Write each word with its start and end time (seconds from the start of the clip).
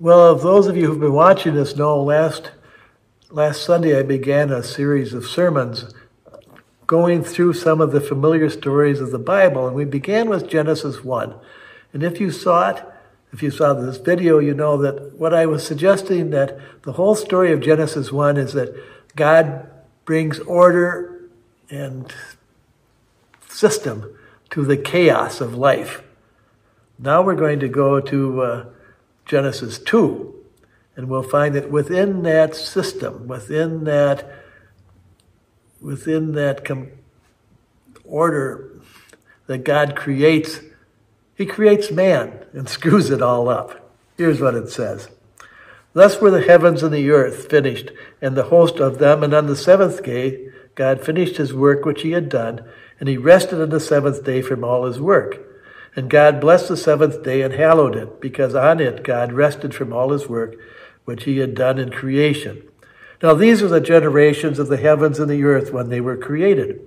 Well, 0.00 0.34
if 0.34 0.42
those 0.42 0.66
of 0.66 0.76
you 0.76 0.88
who've 0.88 0.98
been 0.98 1.12
watching 1.12 1.54
this 1.54 1.76
know, 1.76 2.02
last 2.02 2.50
last 3.30 3.62
Sunday 3.62 3.96
I 3.96 4.02
began 4.02 4.50
a 4.50 4.60
series 4.60 5.14
of 5.14 5.24
sermons 5.24 5.94
going 6.88 7.22
through 7.22 7.52
some 7.52 7.80
of 7.80 7.92
the 7.92 8.00
familiar 8.00 8.50
stories 8.50 9.00
of 9.00 9.12
the 9.12 9.20
Bible, 9.20 9.68
and 9.68 9.76
we 9.76 9.84
began 9.84 10.28
with 10.28 10.48
Genesis 10.48 11.04
1. 11.04 11.34
And 11.92 12.02
if 12.02 12.20
you 12.20 12.32
saw 12.32 12.70
it, 12.70 12.84
if 13.32 13.40
you 13.40 13.52
saw 13.52 13.72
this 13.72 13.98
video, 13.98 14.40
you 14.40 14.52
know 14.52 14.76
that 14.78 15.16
what 15.16 15.32
I 15.32 15.46
was 15.46 15.64
suggesting 15.64 16.30
that 16.30 16.58
the 16.82 16.94
whole 16.94 17.14
story 17.14 17.52
of 17.52 17.60
Genesis 17.60 18.10
1 18.10 18.36
is 18.36 18.52
that 18.54 18.74
God 19.14 19.70
brings 20.04 20.40
order 20.40 21.30
and 21.70 22.12
system 23.48 24.12
to 24.50 24.64
the 24.64 24.76
chaos 24.76 25.40
of 25.40 25.54
life. 25.54 26.02
Now 26.98 27.22
we're 27.22 27.36
going 27.36 27.60
to 27.60 27.68
go 27.68 28.00
to 28.00 28.42
uh, 28.42 28.66
Genesis 29.26 29.78
2, 29.78 30.34
and 30.96 31.08
we'll 31.08 31.22
find 31.22 31.54
that 31.54 31.70
within 31.70 32.22
that 32.22 32.54
system, 32.54 33.26
within 33.26 33.84
that, 33.84 34.30
within 35.80 36.32
that 36.32 36.64
com- 36.64 36.92
order 38.04 38.70
that 39.46 39.64
God 39.64 39.96
creates, 39.96 40.60
He 41.34 41.46
creates 41.46 41.90
man 41.90 42.44
and 42.52 42.68
screws 42.68 43.10
it 43.10 43.22
all 43.22 43.48
up. 43.48 43.92
Here's 44.16 44.40
what 44.40 44.54
it 44.54 44.70
says. 44.70 45.08
Thus 45.92 46.20
were 46.20 46.30
the 46.30 46.42
heavens 46.42 46.82
and 46.82 46.92
the 46.92 47.10
earth 47.10 47.48
finished, 47.48 47.90
and 48.20 48.36
the 48.36 48.44
host 48.44 48.78
of 48.78 48.98
them, 48.98 49.22
and 49.22 49.32
on 49.32 49.46
the 49.46 49.56
seventh 49.56 50.02
day 50.02 50.48
God 50.74 51.04
finished 51.04 51.36
his 51.36 51.54
work 51.54 51.84
which 51.84 52.02
he 52.02 52.12
had 52.12 52.28
done, 52.28 52.64
and 52.98 53.08
he 53.08 53.16
rested 53.16 53.60
on 53.60 53.70
the 53.70 53.80
seventh 53.80 54.24
day 54.24 54.42
from 54.42 54.64
all 54.64 54.84
his 54.84 55.00
work. 55.00 55.40
And 55.96 56.10
God 56.10 56.40
blessed 56.40 56.68
the 56.68 56.76
seventh 56.76 57.22
day 57.22 57.42
and 57.42 57.54
hallowed 57.54 57.94
it, 57.94 58.20
because 58.20 58.54
on 58.54 58.80
it 58.80 59.04
God 59.04 59.32
rested 59.32 59.74
from 59.74 59.92
all 59.92 60.10
his 60.10 60.28
work 60.28 60.56
which 61.04 61.24
he 61.24 61.38
had 61.38 61.54
done 61.54 61.78
in 61.78 61.90
creation. 61.90 62.62
Now 63.22 63.34
these 63.34 63.62
are 63.62 63.68
the 63.68 63.80
generations 63.80 64.58
of 64.58 64.68
the 64.68 64.76
heavens 64.76 65.18
and 65.18 65.30
the 65.30 65.44
earth 65.44 65.72
when 65.72 65.88
they 65.88 66.00
were 66.00 66.16
created. 66.16 66.80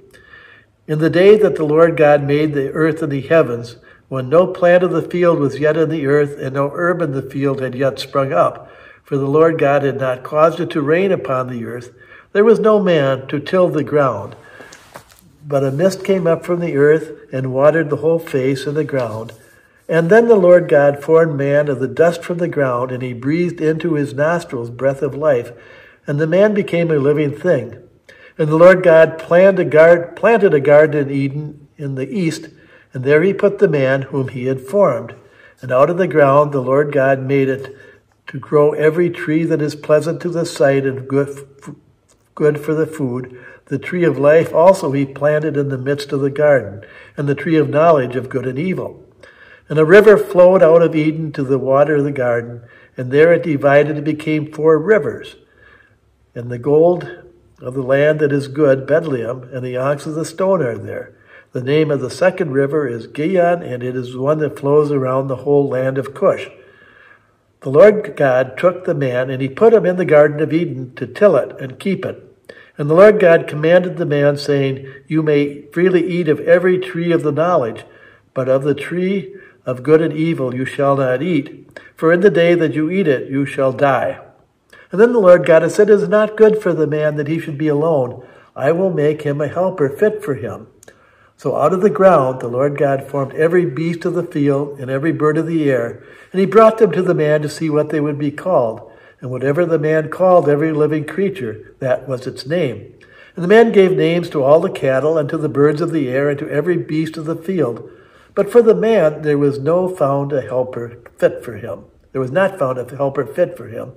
In 0.87 0.99
the 0.99 1.09
day 1.09 1.37
that 1.37 1.55
the 1.55 1.65
Lord 1.65 1.97
God 1.97 2.23
made 2.23 2.53
the 2.53 2.71
earth 2.71 3.01
and 3.01 3.11
the 3.11 3.21
heavens, 3.21 3.77
when 4.09 4.29
no 4.29 4.47
plant 4.47 4.83
of 4.83 4.91
the 4.91 5.01
field 5.01 5.39
was 5.39 5.59
yet 5.59 5.75
in 5.75 5.89
the 5.89 6.05
earth, 6.05 6.37
and 6.39 6.53
no 6.53 6.71
herb 6.73 7.01
in 7.01 7.11
the 7.11 7.21
field 7.21 7.61
had 7.61 7.75
yet 7.75 7.99
sprung 7.99 8.31
up, 8.31 8.71
for 9.03 9.17
the 9.17 9.25
Lord 9.25 9.59
God 9.59 9.83
had 9.83 9.99
not 9.99 10.23
caused 10.23 10.59
it 10.59 10.69
to 10.71 10.81
rain 10.81 11.11
upon 11.11 11.47
the 11.47 11.65
earth, 11.65 11.93
there 12.31 12.45
was 12.45 12.59
no 12.59 12.79
man 12.81 13.27
to 13.27 13.39
till 13.39 13.67
the 13.67 13.83
ground. 13.83 14.35
But 15.47 15.63
a 15.63 15.71
mist 15.71 16.03
came 16.03 16.27
up 16.27 16.45
from 16.45 16.59
the 16.59 16.75
earth 16.75 17.11
and 17.31 17.53
watered 17.53 17.89
the 17.89 17.97
whole 17.97 18.19
face 18.19 18.65
of 18.65 18.75
the 18.75 18.83
ground. 18.83 19.31
And 19.87 20.09
then 20.09 20.27
the 20.27 20.35
Lord 20.35 20.67
God 20.67 21.01
formed 21.01 21.37
man 21.37 21.69
of 21.69 21.79
the 21.79 21.87
dust 21.87 22.21
from 22.21 22.39
the 22.39 22.49
ground, 22.49 22.91
and 22.91 23.01
he 23.01 23.13
breathed 23.13 23.61
into 23.61 23.93
his 23.93 24.13
nostrils 24.13 24.69
breath 24.69 25.01
of 25.01 25.15
life, 25.15 25.53
and 26.05 26.19
the 26.19 26.27
man 26.27 26.53
became 26.53 26.91
a 26.91 26.97
living 26.97 27.33
thing. 27.33 27.81
And 28.37 28.49
the 28.49 28.57
Lord 28.57 28.83
God 28.83 29.17
planted 29.17 29.67
a, 29.67 29.69
guard, 29.69 30.17
planted 30.17 30.53
a 30.53 30.59
garden 30.59 31.07
in 31.07 31.15
Eden 31.15 31.67
in 31.77 31.95
the 31.95 32.09
east, 32.09 32.49
and 32.93 33.05
there 33.05 33.23
he 33.23 33.33
put 33.33 33.59
the 33.59 33.69
man 33.69 34.01
whom 34.03 34.27
he 34.27 34.47
had 34.47 34.59
formed. 34.59 35.15
And 35.61 35.71
out 35.71 35.89
of 35.89 35.97
the 35.97 36.07
ground 36.07 36.51
the 36.51 36.61
Lord 36.61 36.91
God 36.91 37.21
made 37.21 37.47
it 37.47 37.73
to 38.27 38.37
grow 38.37 38.73
every 38.73 39.09
tree 39.09 39.45
that 39.45 39.61
is 39.61 39.75
pleasant 39.75 40.21
to 40.21 40.29
the 40.29 40.45
sight 40.45 40.85
and 40.85 41.07
good, 41.07 41.47
good 42.35 42.59
for 42.59 42.73
the 42.73 42.85
food, 42.85 43.41
the 43.67 43.77
tree 43.77 44.03
of 44.03 44.17
life 44.17 44.53
also 44.53 44.91
he 44.91 45.05
planted 45.05 45.57
in 45.57 45.69
the 45.69 45.77
midst 45.77 46.11
of 46.11 46.21
the 46.21 46.29
garden, 46.29 46.85
and 47.17 47.27
the 47.27 47.35
tree 47.35 47.57
of 47.57 47.69
knowledge 47.69 48.15
of 48.15 48.29
good 48.29 48.45
and 48.45 48.57
evil. 48.57 49.03
And 49.69 49.77
a 49.77 49.85
river 49.85 50.17
flowed 50.17 50.63
out 50.63 50.81
of 50.81 50.95
Eden 50.95 51.33
to 51.33 51.43
the 51.43 51.59
water 51.59 51.97
of 51.97 52.05
the 52.05 52.11
garden, 52.11 52.61
and 52.95 53.11
there 53.11 53.33
it 53.33 53.43
divided 53.43 53.97
and 53.97 54.05
became 54.05 54.51
four 54.51 54.77
rivers. 54.79 55.35
And 56.33 56.49
the 56.49 56.57
gold 56.57 57.25
of 57.59 57.73
the 57.73 57.81
land 57.81 58.19
that 58.19 58.31
is 58.31 58.47
good, 58.47 58.87
Bdellium, 58.87 59.53
and 59.53 59.65
the 59.65 59.75
onyx 59.75 60.05
of 60.05 60.15
the 60.15 60.23
stone 60.23 60.61
are 60.61 60.77
there. 60.77 61.13
The 61.51 61.63
name 61.63 61.91
of 61.91 62.01
the 62.01 62.09
second 62.09 62.51
river 62.51 62.87
is 62.87 63.07
Gihon, 63.07 63.63
and 63.63 63.83
it 63.83 63.95
is 63.95 64.15
one 64.15 64.37
that 64.39 64.59
flows 64.59 64.91
around 64.91 65.27
the 65.27 65.37
whole 65.37 65.67
land 65.67 65.97
of 65.97 66.13
Cush. 66.13 66.47
The 67.61 67.69
Lord 67.69 68.15
God 68.15 68.57
took 68.57 68.85
the 68.85 68.93
man, 68.93 69.29
and 69.29 69.41
he 69.41 69.49
put 69.49 69.73
him 69.73 69.85
in 69.85 69.97
the 69.97 70.05
Garden 70.05 70.39
of 70.39 70.53
Eden 70.53 70.93
to 70.95 71.07
till 71.07 71.35
it 71.35 71.59
and 71.59 71.79
keep 71.79 72.05
it. 72.05 72.26
And 72.77 72.89
the 72.89 72.93
Lord 72.93 73.19
God 73.19 73.47
commanded 73.47 73.97
the 73.97 74.05
man, 74.05 74.37
saying, 74.37 74.87
You 75.07 75.23
may 75.23 75.63
freely 75.71 76.07
eat 76.07 76.27
of 76.27 76.39
every 76.41 76.77
tree 76.77 77.11
of 77.11 77.23
the 77.23 77.31
knowledge, 77.31 77.85
but 78.33 78.47
of 78.47 78.63
the 78.63 78.75
tree 78.75 79.35
of 79.65 79.83
good 79.83 80.01
and 80.01 80.13
evil 80.13 80.53
you 80.53 80.65
shall 80.65 80.95
not 80.95 81.23
eat, 81.23 81.67
for 81.95 82.13
in 82.13 82.21
the 82.21 82.29
day 82.29 82.53
that 82.53 82.73
you 82.73 82.91
eat 82.91 83.07
it 83.07 83.31
you 83.31 83.45
shall 83.45 83.73
die. 83.73 84.19
And 84.91 85.01
then 85.01 85.11
the 85.11 85.19
Lord 85.19 85.45
God 85.45 85.63
had 85.63 85.71
said, 85.71 85.89
It 85.89 85.93
is 85.93 86.07
not 86.07 86.37
good 86.37 86.61
for 86.61 86.71
the 86.71 86.87
man 86.87 87.15
that 87.15 87.27
he 87.27 87.39
should 87.39 87.57
be 87.57 87.67
alone. 87.67 88.25
I 88.55 88.71
will 88.71 88.93
make 88.93 89.23
him 89.23 89.41
a 89.41 89.47
helper 89.47 89.89
fit 89.89 90.23
for 90.23 90.35
him. 90.35 90.67
So 91.35 91.55
out 91.55 91.73
of 91.73 91.81
the 91.81 91.89
ground 91.89 92.39
the 92.39 92.47
Lord 92.47 92.77
God 92.77 93.07
formed 93.07 93.33
every 93.33 93.65
beast 93.65 94.05
of 94.05 94.13
the 94.13 94.23
field 94.23 94.79
and 94.79 94.89
every 94.89 95.11
bird 95.11 95.37
of 95.37 95.47
the 95.47 95.69
air, 95.69 96.03
and 96.31 96.39
he 96.39 96.45
brought 96.45 96.77
them 96.77 96.91
to 96.91 97.01
the 97.01 97.13
man 97.13 97.41
to 97.41 97.49
see 97.49 97.69
what 97.69 97.89
they 97.89 97.99
would 97.99 98.17
be 98.17 98.31
called. 98.31 98.91
And 99.19 99.31
whatever 99.31 99.65
the 99.65 99.79
man 99.79 100.09
called 100.09 100.47
every 100.47 100.71
living 100.71 101.05
creature, 101.05 101.75
that 101.79 102.07
was 102.07 102.27
its 102.27 102.45
name. 102.45 102.93
And 103.35 103.43
the 103.43 103.47
man 103.47 103.71
gave 103.71 103.91
names 103.91 104.29
to 104.29 104.43
all 104.43 104.59
the 104.59 104.69
cattle, 104.69 105.17
and 105.17 105.29
to 105.29 105.37
the 105.37 105.49
birds 105.49 105.81
of 105.81 105.91
the 105.91 106.09
air, 106.09 106.29
and 106.29 106.39
to 106.39 106.49
every 106.49 106.77
beast 106.77 107.17
of 107.17 107.25
the 107.25 107.35
field. 107.35 107.89
But 108.35 108.51
for 108.51 108.61
the 108.61 108.75
man 108.75 109.23
there 109.23 109.37
was 109.37 109.59
no 109.59 109.87
found 109.87 110.31
a 110.33 110.41
helper 110.41 110.99
fit 111.17 111.43
for 111.43 111.57
him. 111.57 111.85
There 112.11 112.21
was 112.21 112.31
not 112.31 112.59
found 112.59 112.77
a 112.77 112.95
helper 112.95 113.25
fit 113.25 113.57
for 113.57 113.67
him. 113.67 113.93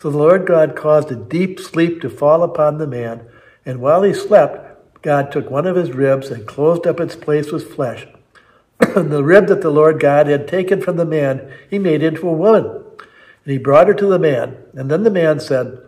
So 0.00 0.10
the 0.10 0.18
Lord 0.18 0.46
God 0.46 0.76
caused 0.76 1.10
a 1.10 1.16
deep 1.16 1.58
sleep 1.58 2.00
to 2.02 2.10
fall 2.10 2.42
upon 2.42 2.78
the 2.78 2.86
man, 2.86 3.26
and 3.64 3.80
while 3.80 4.02
he 4.02 4.12
slept, 4.12 5.02
God 5.02 5.32
took 5.32 5.50
one 5.50 5.66
of 5.66 5.76
his 5.76 5.92
ribs 5.92 6.30
and 6.30 6.46
closed 6.46 6.86
up 6.86 7.00
its 7.00 7.16
place 7.16 7.50
with 7.50 7.74
flesh. 7.74 8.06
And 8.96 9.10
the 9.10 9.24
rib 9.24 9.48
that 9.48 9.60
the 9.60 9.70
Lord 9.70 10.00
God 10.00 10.28
had 10.28 10.46
taken 10.46 10.80
from 10.80 10.96
the 10.96 11.04
man, 11.04 11.52
he 11.68 11.78
made 11.78 12.02
into 12.02 12.28
a 12.28 12.32
woman 12.32 12.77
and 13.48 13.54
he 13.54 13.58
brought 13.58 13.88
her 13.88 13.94
to 13.94 14.06
the 14.06 14.18
man. 14.18 14.58
And 14.74 14.90
then 14.90 15.04
the 15.04 15.10
man 15.10 15.40
said, 15.40 15.78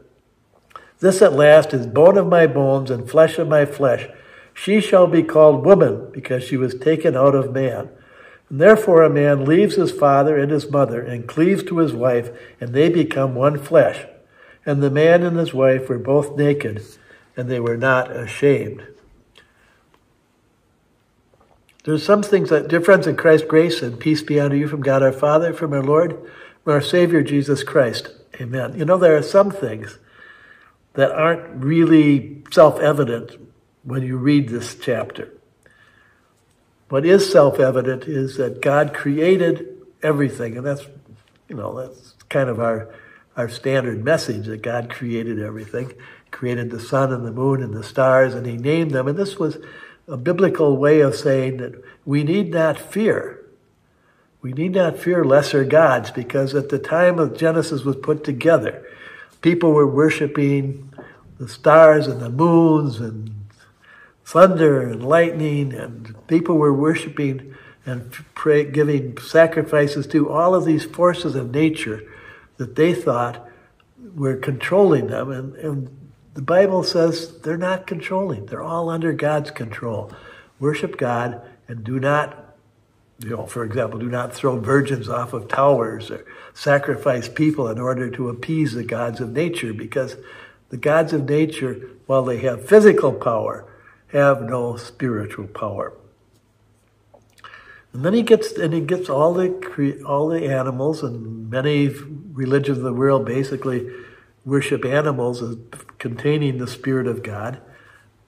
This 1.01 1.21
at 1.21 1.35
last 1.35 1.75
is 1.75 1.87
bone 1.87 2.17
of 2.17 2.27
my 2.27 2.47
bones 2.47 2.91
and 2.91 3.07
flesh 3.09 3.39
of 3.39 3.49
my 3.49 3.67
flesh. 3.67 4.09
She 4.55 4.81
shall 4.81 5.07
be 5.07 5.23
called 5.23 5.67
woman, 5.67 6.11
because 6.11 6.43
she 6.43 6.57
was 6.57 6.75
taken 6.75 7.15
out 7.15 7.35
of 7.35 7.53
man. 7.53 7.91
And 8.49 8.63
therefore 8.63 9.03
a 9.03 9.11
man 9.11 9.45
leaves 9.45 9.77
his 9.77 9.93
father 9.93 10.39
and 10.39 10.51
his 10.51 10.71
mother 10.71 11.03
and 11.03 11.29
cleaves 11.29 11.63
to 11.65 11.77
his 11.81 11.93
wife, 11.93 12.31
and 12.63 12.73
they 12.73 12.89
become 12.89 13.35
one 13.35 13.59
flesh. 13.59 14.07
And 14.65 14.83
the 14.83 14.89
man 14.89 15.23
and 15.23 15.37
his 15.37 15.53
wife 15.53 15.91
were 15.91 15.99
both 15.99 16.39
naked, 16.39 16.83
and 17.37 17.51
they 17.51 17.61
were 17.61 17.77
not 17.77 18.11
ashamed. 18.11 18.87
There's 21.85 22.07
some 22.07 22.23
things 22.23 22.49
that, 22.49 22.69
dear 22.69 22.81
friends 22.81 23.07
in 23.07 23.17
Christ, 23.17 23.49
grace 23.49 23.83
and 23.83 24.01
peace 24.01 24.23
be 24.23 24.41
unto 24.41 24.57
you 24.57 24.67
from 24.67 24.81
God 24.81 25.03
our 25.03 25.13
Father, 25.13 25.53
from 25.53 25.75
our 25.75 25.83
Lord 25.83 26.19
our 26.67 26.81
Savior 26.81 27.23
Jesus 27.23 27.63
Christ. 27.63 28.11
Amen. 28.41 28.79
You 28.79 28.85
know, 28.85 28.99
there 28.99 29.17
are 29.17 29.23
some 29.23 29.51
things 29.51 29.99
that 30.95 31.11
aren't 31.11 31.65
really 31.65 32.43
self 32.51 32.81
evident 32.81 33.37
when 33.85 34.03
you 34.03 34.17
read 34.17 34.49
this 34.49 34.75
chapter. 34.75 35.33
What 36.89 37.07
is 37.07 37.31
self 37.31 37.61
evident 37.61 38.05
is 38.05 38.37
that 38.37 38.61
God 38.61 38.95
created 38.95 39.67
everything, 40.03 40.57
and 40.57 40.67
that's, 40.67 40.87
you 41.49 41.57
know, 41.57 41.75
that's 41.79 42.15
kind 42.29 42.49
of 42.49 42.61
our, 42.61 42.93
our 43.37 43.49
standard 43.49 44.05
message 44.05 44.47
that 44.47 44.63
God 44.63 44.91
created 44.91 45.41
everything, 45.41 45.93
created 46.31 46.71
the 46.71 46.81
sun 46.81 47.13
and 47.13 47.25
the 47.25 47.33
moon 47.33 47.63
and 47.63 47.75
the 47.75 47.85
stars, 47.85 48.35
and 48.35 48.47
He 48.47 48.57
named 48.57 48.91
them. 48.91 49.07
And 49.07 49.19
this 49.19 49.39
was 49.39 49.59
a 50.09 50.17
biblical 50.17 50.77
way 50.77 51.01
of 51.01 51.15
saying 51.15 51.59
that 51.59 51.81
we 52.05 52.25
need 52.25 52.51
not 52.51 52.79
fear 52.79 53.40
we 54.43 54.53
need 54.53 54.73
not 54.73 54.99
fear 54.99 55.25
lesser 55.25 55.65
gods 55.65 56.11
because 56.11 56.55
at 56.55 56.71
the 56.71 56.79
time 56.79 57.19
of 57.19 57.37
Genesis 57.37 57.83
was 57.83 57.97
put 57.97 58.25
together, 58.25 58.87
people 59.43 59.73
were 59.73 59.87
worshiping 59.87 60.93
the 61.39 61.49
stars 61.49 62.07
and 62.07 62.21
the 62.21 62.31
moons 62.31 63.01
and 63.01 63.35
thunder 64.25 64.83
and 64.83 65.05
lightning, 65.05 65.73
and 65.73 66.15
people 66.29 66.57
were 66.57 66.73
worshiping 66.73 67.55
and 67.85 68.13
pray, 68.35 68.65
giving 68.65 69.17
sacrifices 69.19 70.07
to 70.07 70.31
all 70.31 70.55
of 70.55 70.65
these 70.65 70.85
forces 70.85 71.35
of 71.35 71.51
nature 71.51 72.03
that 72.59 72.77
they 72.77 72.95
thought 72.95 73.47
were 74.15 74.37
controlling 74.37 75.09
them. 75.09 75.31
And, 75.31 75.57
and 75.57 76.11
the 76.35 76.43
Bible 76.43 76.85
says 76.85 77.41
they're 77.41 77.57
not 77.57 77.87
controlling, 77.87 78.47
they're 78.47 78.63
all 78.63 78.89
under 78.89 79.13
God's 79.13 79.51
control. 79.51 80.13
Worship 80.59 80.97
God 80.97 81.41
and 81.67 81.83
do 81.83 81.99
not 81.99 82.50
you 83.23 83.31
know, 83.31 83.47
for 83.47 83.65
example, 83.65 83.99
do 83.99 84.09
not 84.09 84.33
throw 84.33 84.59
virgins 84.59 85.09
off 85.09 85.33
of 85.33 85.49
towers 85.49 86.11
or 86.11 86.25
sacrifice 86.55 87.29
people 87.29 87.69
in 87.69 87.79
order 87.79 88.11
to 88.11 88.29
appease 88.31 88.73
the 88.73 88.85
gods 88.85 89.21
of 89.21 89.31
nature 89.31 89.75
because 89.75 90.17
the 90.71 90.79
gods 90.79 91.13
of 91.13 91.29
nature, 91.29 91.91
while 92.07 92.25
they 92.25 92.39
have 92.39 92.67
physical 92.67 93.13
power, 93.13 93.67
have 94.09 94.43
no 94.43 94.77
spiritual 94.77 95.47
power. 95.47 95.93
And 97.93 98.05
then 98.05 98.15
he 98.15 98.23
gets 98.23 98.53
and 98.53 98.73
he 98.73 98.81
gets 98.81 99.11
all 99.11 99.35
the 99.35 100.03
all 100.07 100.29
the 100.29 100.47
animals 100.47 101.03
and 101.03 101.51
many 101.51 101.89
religions 101.89 102.79
of 102.79 102.85
the 102.85 102.93
world 102.93 103.27
basically 103.27 103.91
worship 104.45 104.85
animals 104.85 105.43
as 105.43 105.57
containing 105.99 106.59
the 106.59 106.67
Spirit 106.67 107.07
of 107.07 107.23
God. 107.23 107.61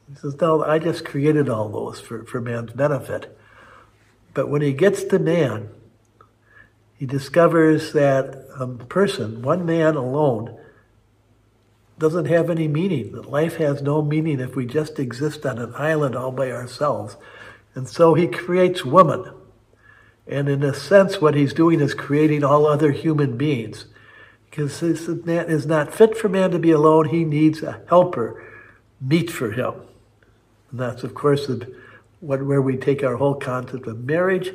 He 0.09 0.17
says, 0.17 0.39
No, 0.41 0.63
I 0.63 0.79
just 0.79 1.05
created 1.05 1.49
all 1.49 1.69
those 1.69 2.01
for, 2.01 2.25
for 2.25 2.41
man's 2.41 2.73
benefit. 2.73 3.39
But 4.35 4.49
when 4.49 4.63
he 4.63 4.73
gets 4.73 5.05
to 5.05 5.19
man, 5.19 5.69
he 6.97 7.07
discovers 7.07 7.93
that 7.93 8.47
um, 8.59 8.79
a 8.81 8.85
person, 8.85 9.43
one 9.43 9.67
man 9.67 9.97
alone, 9.97 10.59
doesn't 11.99 12.27
have 12.27 12.51
any 12.51 12.69
meaning, 12.69 13.13
that 13.13 13.31
life 13.31 13.57
has 13.57 13.83
no 13.83 14.03
meaning 14.03 14.41
if 14.41 14.57
we 14.57 14.67
just 14.67 14.99
exist 14.99 15.45
on 15.45 15.59
an 15.59 15.73
island 15.77 16.17
all 16.17 16.33
by 16.33 16.51
ourselves. 16.51 17.17
And 17.75 17.89
so 17.89 18.15
he 18.15 18.27
creates 18.27 18.85
woman. 18.85 19.33
And 20.27 20.49
in 20.49 20.63
a 20.63 20.75
sense, 20.75 21.21
what 21.21 21.35
he's 21.35 21.53
doing 21.53 21.81
is 21.81 21.95
creating 21.95 22.45
all 22.45 22.67
other 22.67 22.93
human 22.93 23.37
beings. 23.37 23.87
Because 24.49 24.81
this 24.81 25.09
man 25.09 25.49
is 25.49 25.67
not 25.67 25.95
fit 25.95 26.17
for 26.17 26.29
man 26.29 26.51
to 26.51 26.59
be 26.59 26.71
alone. 26.71 27.09
He 27.09 27.25
needs 27.25 27.63
a 27.63 27.83
helper, 27.89 28.43
meet 29.01 29.31
for 29.31 29.51
him. 29.51 29.75
And 30.71 30.81
that's, 30.81 31.03
of 31.03 31.15
course, 31.15 31.47
the, 31.47 31.75
what, 32.23 32.47
where 32.47 32.63
we 32.63 32.77
take 32.77 33.03
our 33.03 33.17
whole 33.17 33.35
concept 33.35 33.89
of 33.89 34.05
marriage, 34.05 34.53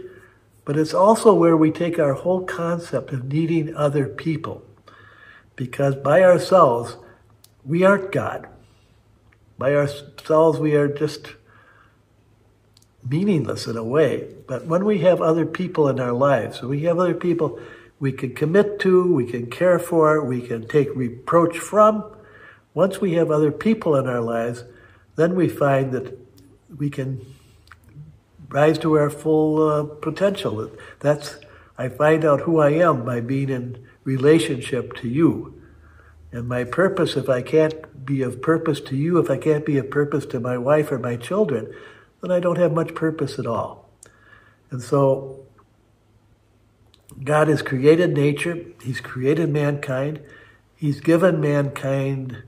but 0.64 0.78
it's 0.78 0.94
also 0.94 1.34
where 1.34 1.58
we 1.58 1.69
take 1.69 2.00
our 2.00 2.14
whole 2.14 2.46
concept 2.46 3.12
of 3.12 3.25
needing 3.25 3.75
other 3.75 4.08
people. 4.08 4.64
Because 5.58 5.94
by 5.96 6.24
ourselves, 6.24 6.96
we 7.66 7.84
aren't 7.84 8.14
God. 8.14 8.48
By 9.58 9.75
ourselves, 9.75 10.60
we 10.60 10.75
are 10.75 10.88
just 10.88 11.34
meaningless 13.04 13.68
in 13.68 13.75
a 13.75 13.84
way. 13.84 14.34
But 14.48 14.66
when 14.66 14.86
we 14.86 15.00
have 15.00 15.22
other 15.22 15.46
people 15.46 15.90
in 15.90 16.00
our 16.00 16.14
lives, 16.14 16.62
we 16.62 16.84
have 16.84 17.00
other 17.00 17.16
people 17.16 17.60
we 18.00 18.14
can 18.14 18.34
commit 18.34 18.80
to, 18.80 19.14
we 19.14 19.25
can 19.25 19.50
care 19.50 19.80
for, 19.80 20.24
we 20.24 20.40
can 20.42 20.68
take 20.68 20.96
reproach 20.96 21.58
from. 21.58 22.16
Once 22.74 23.02
we 23.02 23.16
have 23.16 23.30
other 23.30 23.52
people 23.52 23.98
in 23.98 24.08
our 24.08 24.22
lives, 24.22 24.64
then 25.18 25.36
we 25.36 25.50
find 25.50 25.92
that 25.92 26.18
we 26.78 26.90
can 26.90 27.25
rise 28.49 28.77
to 28.79 28.97
our 28.97 29.09
full 29.09 29.69
uh, 29.69 29.83
potential. 29.83 30.71
That's 30.99 31.38
I 31.77 31.89
find 31.89 32.25
out 32.25 32.41
who 32.41 32.59
I 32.59 32.71
am 32.71 33.05
by 33.05 33.21
being 33.21 33.49
in 33.49 33.88
relationship 34.03 34.95
to 34.97 35.07
you. 35.07 35.61
And 36.31 36.47
my 36.47 36.63
purpose, 36.63 37.15
if 37.15 37.29
I 37.29 37.41
can't 37.41 38.05
be 38.05 38.21
of 38.21 38.41
purpose 38.41 38.79
to 38.81 38.95
you, 38.95 39.19
if 39.19 39.29
I 39.29 39.38
can't 39.38 39.65
be 39.65 39.77
of 39.77 39.89
purpose 39.89 40.25
to 40.27 40.39
my 40.39 40.57
wife 40.57 40.91
or 40.91 40.97
my 40.97 41.15
children, 41.15 41.73
then 42.21 42.31
I 42.31 42.39
don't 42.39 42.57
have 42.57 42.73
much 42.73 42.95
purpose 42.95 43.38
at 43.38 43.45
all. 43.45 43.89
And 44.71 44.81
so 44.81 45.45
God 47.23 47.47
has 47.47 47.61
created 47.61 48.13
nature, 48.13 48.65
He's 48.81 48.99
created 48.99 49.49
mankind, 49.49 50.21
He's 50.75 50.99
given 50.99 51.39
mankind 51.39 52.44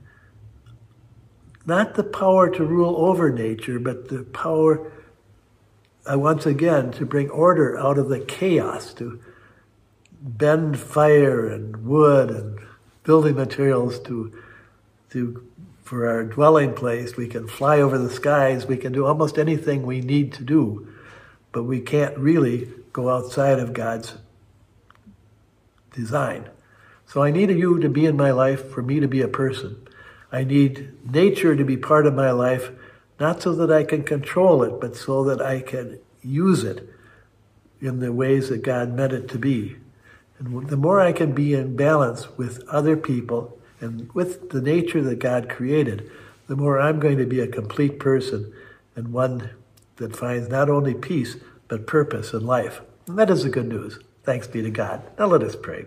not 1.66 1.94
the 1.94 2.04
power 2.04 2.50
to 2.50 2.64
rule 2.64 2.96
over 2.96 3.30
nature, 3.30 3.78
but 3.78 4.08
the 4.08 4.24
power, 4.24 4.92
uh, 6.10 6.18
once 6.18 6.46
again, 6.46 6.90
to 6.92 7.06
bring 7.06 7.30
order 7.30 7.78
out 7.78 7.98
of 7.98 8.08
the 8.08 8.20
chaos, 8.20 8.94
to 8.94 9.20
bend 10.22 10.78
fire 10.78 11.48
and 11.48 11.84
wood 11.86 12.30
and 12.30 12.58
building 13.04 13.34
materials 13.34 13.98
to, 14.00 14.32
to 15.10 15.46
for 15.82 16.06
our 16.06 16.22
dwelling 16.22 16.72
place. 16.72 17.16
We 17.16 17.26
can 17.26 17.48
fly 17.48 17.80
over 17.80 17.98
the 17.98 18.10
skies. 18.10 18.66
We 18.66 18.76
can 18.76 18.92
do 18.92 19.06
almost 19.06 19.38
anything 19.38 19.82
we 19.82 20.00
need 20.00 20.32
to 20.34 20.44
do, 20.44 20.92
but 21.52 21.64
we 21.64 21.80
can't 21.80 22.16
really 22.16 22.72
go 22.92 23.08
outside 23.08 23.58
of 23.58 23.72
God's 23.72 24.14
design. 25.92 26.48
So 27.06 27.22
I 27.22 27.32
need 27.32 27.50
you 27.50 27.80
to 27.80 27.88
be 27.88 28.06
in 28.06 28.16
my 28.16 28.30
life 28.30 28.70
for 28.70 28.82
me 28.82 29.00
to 29.00 29.08
be 29.08 29.20
a 29.20 29.28
person. 29.28 29.88
I 30.30 30.44
need 30.44 30.92
nature 31.12 31.56
to 31.56 31.64
be 31.64 31.76
part 31.76 32.06
of 32.06 32.14
my 32.14 32.30
life, 32.30 32.70
not 33.20 33.42
so 33.42 33.54
that 33.54 33.70
I 33.70 33.84
can 33.84 34.02
control 34.02 34.62
it, 34.62 34.80
but 34.80 34.96
so 34.96 35.22
that 35.24 35.42
I 35.42 35.60
can 35.60 35.98
use 36.22 36.64
it 36.64 36.88
in 37.80 38.00
the 38.00 38.12
ways 38.12 38.48
that 38.48 38.62
God 38.62 38.94
meant 38.94 39.12
it 39.12 39.28
to 39.28 39.38
be. 39.38 39.76
And 40.38 40.68
the 40.68 40.76
more 40.76 41.00
I 41.00 41.12
can 41.12 41.32
be 41.32 41.54
in 41.54 41.76
balance 41.76 42.36
with 42.38 42.66
other 42.68 42.96
people 42.96 43.58
and 43.80 44.10
with 44.14 44.50
the 44.50 44.62
nature 44.62 45.02
that 45.02 45.18
God 45.18 45.50
created, 45.50 46.10
the 46.48 46.56
more 46.56 46.80
I'm 46.80 46.98
going 46.98 47.18
to 47.18 47.26
be 47.26 47.40
a 47.40 47.46
complete 47.46 47.98
person 47.98 48.52
and 48.96 49.12
one 49.12 49.50
that 49.96 50.16
finds 50.16 50.48
not 50.48 50.70
only 50.70 50.94
peace, 50.94 51.36
but 51.68 51.86
purpose 51.86 52.32
in 52.32 52.46
life. 52.46 52.80
And 53.06 53.18
that 53.18 53.30
is 53.30 53.44
the 53.44 53.50
good 53.50 53.68
news. 53.68 53.98
Thanks 54.24 54.46
be 54.46 54.62
to 54.62 54.70
God. 54.70 55.02
Now 55.18 55.26
let 55.26 55.42
us 55.42 55.56
pray. 55.56 55.86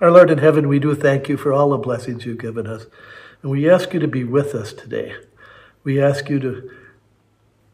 Our 0.00 0.10
Lord 0.10 0.30
in 0.30 0.38
heaven, 0.38 0.68
we 0.68 0.78
do 0.78 0.94
thank 0.94 1.28
you 1.28 1.36
for 1.36 1.52
all 1.52 1.70
the 1.70 1.78
blessings 1.78 2.24
you've 2.24 2.38
given 2.38 2.66
us. 2.66 2.86
And 3.42 3.50
we 3.50 3.70
ask 3.70 3.92
you 3.92 4.00
to 4.00 4.08
be 4.08 4.24
with 4.24 4.54
us 4.54 4.72
today. 4.72 5.14
We 5.82 6.00
ask 6.02 6.28
you 6.28 6.38
to 6.40 6.70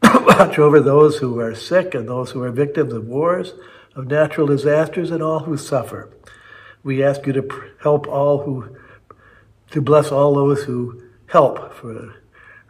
watch 0.03 0.57
over 0.59 0.79
those 0.79 1.17
who 1.17 1.39
are 1.39 1.55
sick 1.55 1.93
and 1.93 2.07
those 2.07 2.31
who 2.31 2.41
are 2.43 2.51
victims 2.51 2.93
of 2.93 3.07
wars, 3.07 3.53
of 3.95 4.07
natural 4.07 4.47
disasters, 4.47 5.11
and 5.11 5.21
all 5.21 5.39
who 5.39 5.57
suffer. 5.57 6.09
We 6.83 7.03
ask 7.03 7.25
you 7.25 7.33
to 7.33 7.71
help 7.81 8.07
all 8.07 8.43
who, 8.43 8.77
to 9.71 9.81
bless 9.81 10.11
all 10.11 10.35
those 10.35 10.63
who 10.63 11.03
help 11.27 11.73
for 11.73 12.15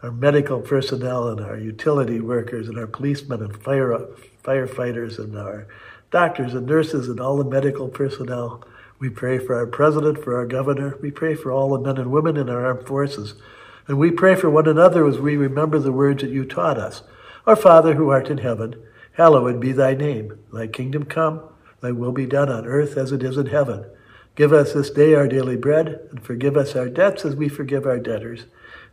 our 0.01 0.11
medical 0.11 0.61
personnel 0.61 1.27
and 1.27 1.41
our 1.41 1.57
utility 1.57 2.19
workers 2.19 2.67
and 2.67 2.77
our 2.77 2.87
policemen 2.87 3.41
and 3.41 3.55
fire, 3.63 3.99
firefighters 4.43 5.19
and 5.19 5.37
our 5.37 5.67
doctors 6.11 6.53
and 6.53 6.65
nurses 6.65 7.09
and 7.09 7.19
all 7.19 7.37
the 7.37 7.43
medical 7.43 7.87
personnel. 7.87 8.63
We 8.99 9.09
pray 9.09 9.37
for 9.37 9.55
our 9.55 9.67
president, 9.67 10.23
for 10.23 10.35
our 10.35 10.45
governor. 10.45 10.97
We 11.01 11.11
pray 11.11 11.35
for 11.35 11.51
all 11.51 11.69
the 11.69 11.79
men 11.79 11.97
and 11.97 12.11
women 12.11 12.37
in 12.37 12.49
our 12.49 12.65
armed 12.65 12.87
forces. 12.87 13.35
And 13.87 13.97
we 13.97 14.11
pray 14.11 14.35
for 14.35 14.49
one 14.49 14.67
another 14.67 15.07
as 15.07 15.17
we 15.17 15.37
remember 15.37 15.79
the 15.79 15.91
words 15.91 16.21
that 16.21 16.31
you 16.31 16.45
taught 16.45 16.77
us. 16.77 17.03
Our 17.45 17.55
Father 17.55 17.93
who 17.93 18.09
art 18.09 18.29
in 18.29 18.39
heaven, 18.39 18.75
hallowed 19.13 19.59
be 19.61 19.71
thy 19.71 19.93
name. 19.93 20.37
Thy 20.51 20.67
kingdom 20.67 21.05
come, 21.05 21.41
thy 21.79 21.91
will 21.91 22.11
be 22.11 22.25
done 22.25 22.49
on 22.49 22.65
earth 22.65 22.97
as 22.97 23.13
it 23.13 23.23
is 23.23 23.37
in 23.37 23.47
heaven. 23.47 23.85
Give 24.35 24.51
us 24.51 24.73
this 24.73 24.91
day 24.91 25.15
our 25.15 25.27
daily 25.27 25.55
bread, 25.55 26.01
and 26.11 26.21
forgive 26.21 26.57
us 26.57 26.75
our 26.75 26.89
debts 26.89 27.25
as 27.25 27.35
we 27.35 27.49
forgive 27.49 27.85
our 27.85 27.99
debtors. 27.99 28.45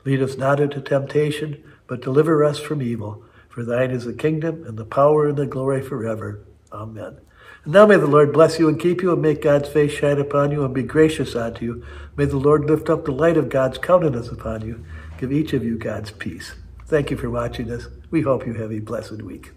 Lead 0.04 0.22
us 0.22 0.36
not 0.36 0.60
into 0.60 0.80
temptation, 0.80 1.62
but 1.86 2.00
deliver 2.00 2.44
us 2.44 2.58
from 2.58 2.80
evil. 2.80 3.24
For 3.48 3.64
thine 3.64 3.90
is 3.90 4.04
the 4.04 4.14
kingdom, 4.14 4.64
and 4.64 4.78
the 4.78 4.84
power, 4.84 5.28
and 5.28 5.36
the 5.36 5.46
glory 5.46 5.82
forever. 5.82 6.40
Amen. 6.72 7.18
And 7.64 7.72
now 7.72 7.86
may 7.86 7.96
the 7.96 8.06
Lord 8.06 8.32
bless 8.32 8.58
you 8.58 8.68
and 8.68 8.78
keep 8.78 9.02
you, 9.02 9.12
and 9.12 9.22
make 9.22 9.42
God's 9.42 9.68
face 9.68 9.92
shine 9.92 10.18
upon 10.18 10.50
you, 10.50 10.64
and 10.64 10.74
be 10.74 10.82
gracious 10.82 11.34
unto 11.34 11.64
you. 11.64 11.86
May 12.16 12.26
the 12.26 12.36
Lord 12.36 12.64
lift 12.64 12.90
up 12.90 13.04
the 13.04 13.12
light 13.12 13.36
of 13.36 13.48
God's 13.48 13.78
countenance 13.78 14.28
upon 14.28 14.66
you. 14.66 14.84
Give 15.18 15.32
each 15.32 15.52
of 15.52 15.64
you 15.64 15.78
God's 15.78 16.10
peace. 16.10 16.54
Thank 16.86 17.10
you 17.10 17.16
for 17.16 17.30
watching 17.30 17.70
us. 17.70 17.88
We 18.10 18.22
hope 18.22 18.46
you 18.46 18.54
have 18.54 18.70
a 18.70 18.80
blessed 18.80 19.22
week. 19.22 19.52